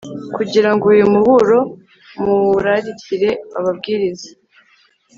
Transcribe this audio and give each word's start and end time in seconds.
kugira 0.35 0.69
ngo 0.73 0.85
uyu 0.93 1.05
muburo 1.13 1.59
muwurarikire 2.21 3.29
ababwiriza 3.57 4.29